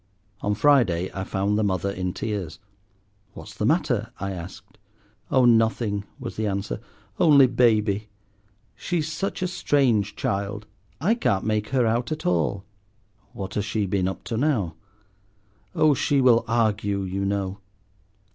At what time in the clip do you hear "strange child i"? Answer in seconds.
9.47-11.13